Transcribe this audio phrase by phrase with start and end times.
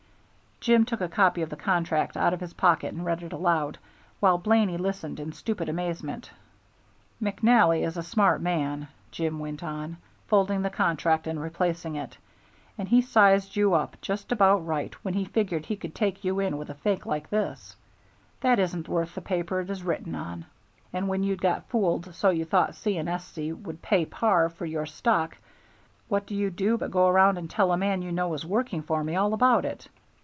[0.63, 3.75] Jim took a copy of the contract out of his pocket and read it aloud,
[4.19, 6.29] while Blaney listened in stupid amazement.
[7.19, 12.15] "McNally is a smart man," Jim went on, folding the contract and replacing it,
[12.77, 16.39] "and he sized you up just about right when he figured he could take you
[16.39, 17.75] in with a fake like this,
[18.41, 20.45] that isn't worth the paper it is written on.
[20.93, 22.99] And when you'd got fooled so you thought C.
[22.99, 23.51] & S.C.
[23.51, 25.39] would pay par for your stock,
[26.07, 28.83] what do you do but go around and tell a man you know is working
[28.83, 29.87] for me all about it!